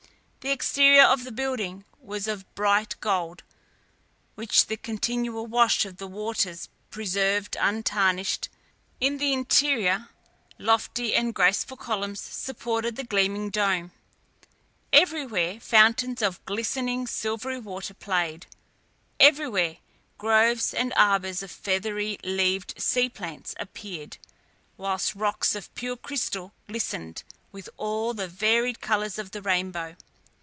[0.43, 3.43] The exterior of the building was of bright gold,
[4.33, 8.49] which the continual wash of the waters preserved untarnished;
[8.99, 10.09] in the interior,
[10.57, 13.91] lofty and graceful columns supported the gleaming dome.
[14.91, 18.47] Everywhere fountains of glistening, silvery water played;
[19.19, 19.77] everywhere
[20.17, 24.17] groves and arbours of feathery leaved sea plants appeared,
[24.75, 27.21] whilst rocks of pure crystal glistened
[27.51, 29.95] with all the varied colours of the rainbow.